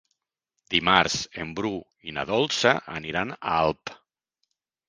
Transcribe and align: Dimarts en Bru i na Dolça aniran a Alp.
Dimarts 0.73 1.17
en 1.43 1.51
Bru 1.59 1.71
i 2.13 2.15
na 2.17 2.25
Dolça 2.31 2.75
aniran 2.97 3.37
a 3.37 3.53
Alp. 3.59 3.97